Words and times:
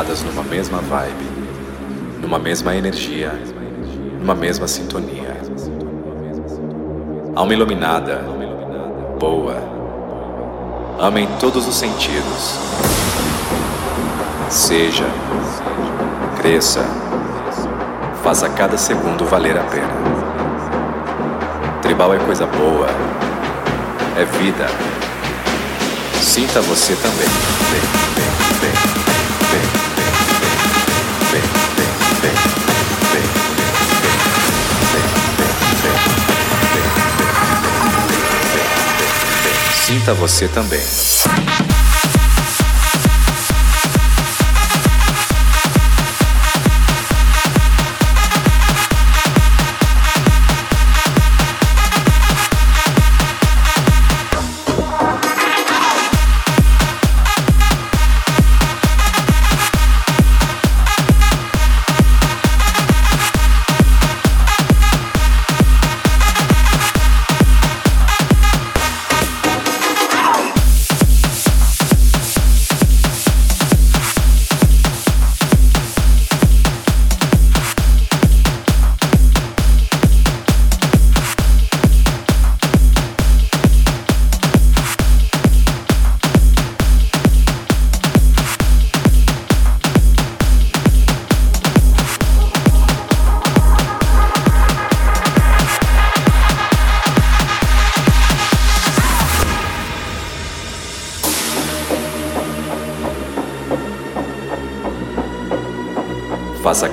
numa 0.00 0.42
mesma 0.42 0.78
vibe, 0.78 1.26
numa 2.22 2.38
mesma 2.38 2.74
energia, 2.74 3.32
numa 4.18 4.34
mesma 4.34 4.66
sintonia. 4.66 5.36
Alma 7.36 7.52
iluminada, 7.52 8.24
boa. 9.18 9.56
Amem 10.98 11.28
todos 11.38 11.68
os 11.68 11.74
sentidos. 11.76 12.58
Seja, 14.48 15.04
cresça, 16.40 16.82
faça 18.22 18.48
cada 18.48 18.78
segundo 18.78 19.26
valer 19.26 19.58
a 19.58 19.64
pena. 19.64 20.00
Tribal 21.82 22.14
é 22.14 22.18
coisa 22.20 22.46
boa, 22.46 22.88
é 24.16 24.24
vida. 24.24 24.66
Sinta 26.22 26.62
você 26.62 26.94
também. 26.96 27.28
Vem, 27.70 27.80
vem, 28.14 28.30
vem, 28.60 28.72
vem, 28.72 29.72
vem, 29.82 29.89
Sinta 40.00 40.14
você 40.14 40.48
também. 40.48 40.80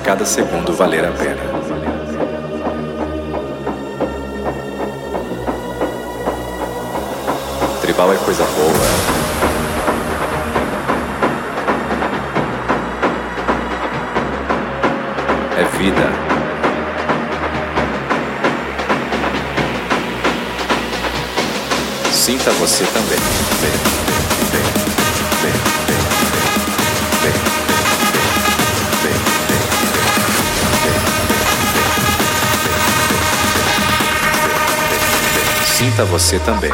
Cada 0.08 0.24
segundo 0.24 0.72
valer 0.72 1.04
a 1.04 1.12
pena. 1.12 1.42
Tribal 7.82 8.14
é 8.14 8.16
coisa 8.16 8.42
boa. 8.42 8.72
É 15.58 15.76
vida. 15.76 16.10
Sinta 22.10 22.50
você 22.52 22.84
também. 22.86 24.07
Sinta 35.78 36.04
você 36.04 36.40
também. 36.40 36.72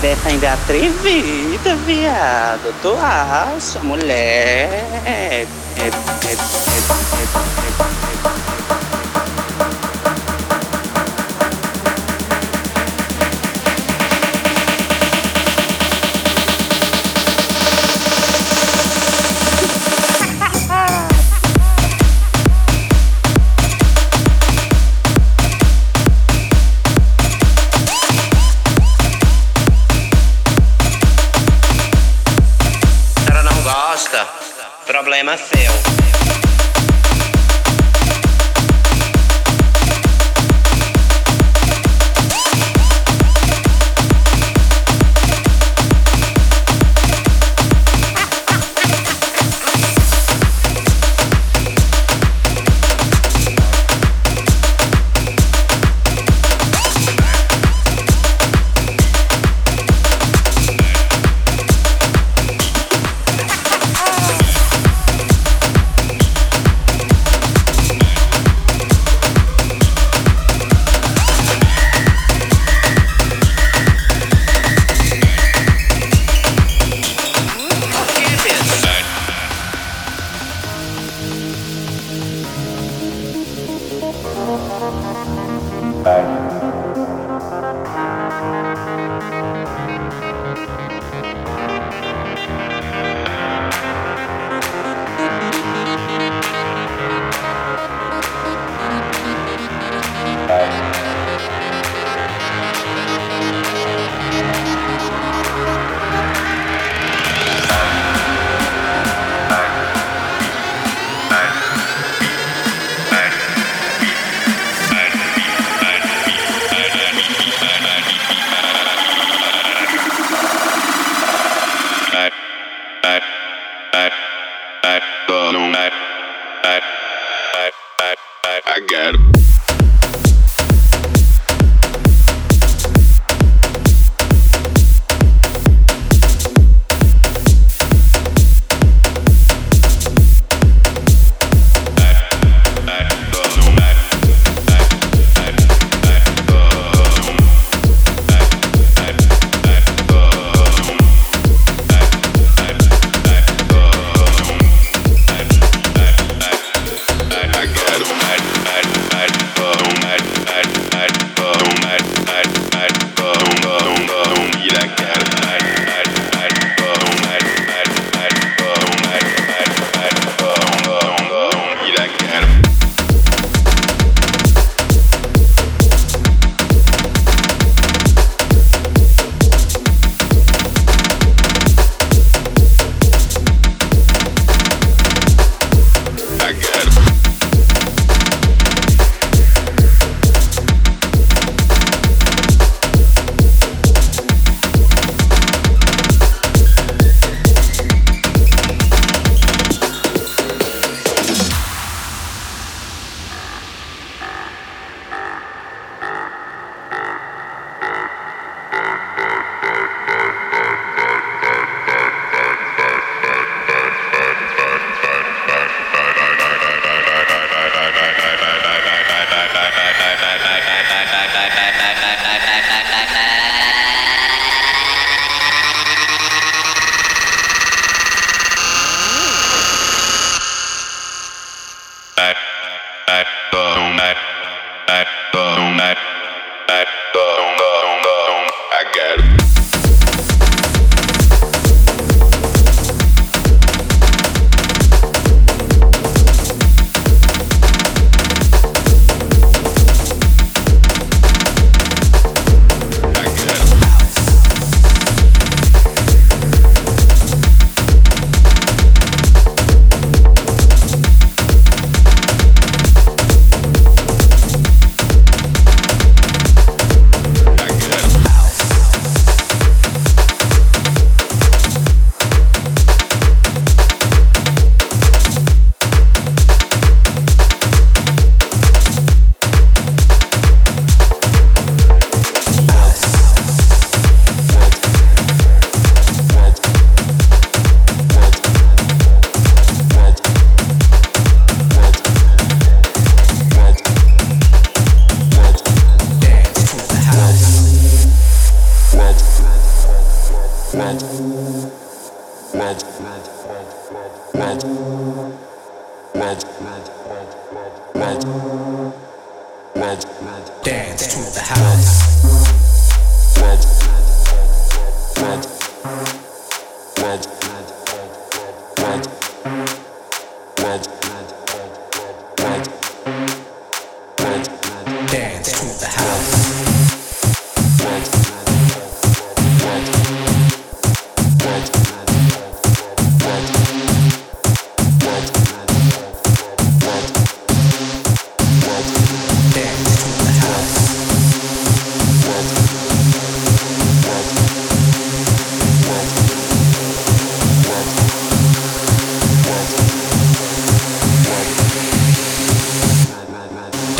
Dessa 0.00 0.30
ainda 0.30 0.46
é 0.46 0.52
atrevida, 0.52 1.76
viado. 1.84 2.74
Tu 2.80 2.96
acha, 3.02 3.80
mulher? 3.80 4.68
É, 5.04 5.10
é, 5.10 5.46
é, 5.76 7.49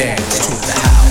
dance 0.00 0.38
to 0.38 0.52
the 0.52 0.80
house. 0.80 1.09